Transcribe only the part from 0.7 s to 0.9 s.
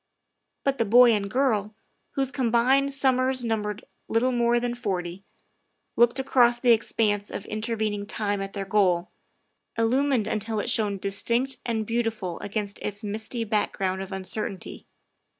the